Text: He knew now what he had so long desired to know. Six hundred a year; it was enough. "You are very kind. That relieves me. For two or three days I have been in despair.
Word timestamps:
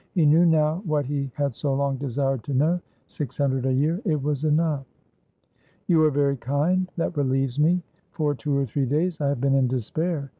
He 0.15 0.25
knew 0.25 0.47
now 0.47 0.81
what 0.83 1.05
he 1.05 1.29
had 1.35 1.53
so 1.53 1.75
long 1.75 1.97
desired 1.97 2.41
to 2.45 2.55
know. 2.55 2.81
Six 3.05 3.37
hundred 3.37 3.67
a 3.67 3.71
year; 3.71 4.01
it 4.03 4.19
was 4.23 4.43
enough. 4.43 4.87
"You 5.85 6.03
are 6.05 6.09
very 6.09 6.37
kind. 6.37 6.91
That 6.97 7.15
relieves 7.15 7.59
me. 7.59 7.83
For 8.09 8.33
two 8.33 8.57
or 8.57 8.65
three 8.65 8.87
days 8.87 9.21
I 9.21 9.27
have 9.27 9.39
been 9.41 9.53
in 9.53 9.67
despair. 9.67 10.29